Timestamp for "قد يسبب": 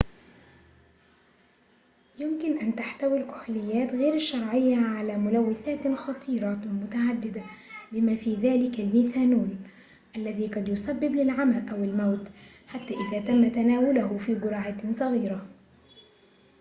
10.47-11.15